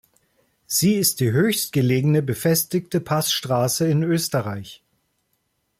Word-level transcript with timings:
Sie 0.65 0.95
ist 0.95 1.19
die 1.19 1.31
höchstgelegene 1.31 2.23
befestigte 2.23 2.99
Passstraße 3.01 3.85
in 3.87 4.01
Österreich. 4.01 4.81